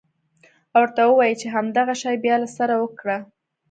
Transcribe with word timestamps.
او 0.75 0.79
ورته 0.83 1.01
ووايې 1.07 1.35
چې 1.41 1.47
همدغه 1.55 1.93
شى 2.01 2.13
بيا 2.23 2.35
له 2.43 2.49
سره 2.57 2.73
وکره. 2.83 3.17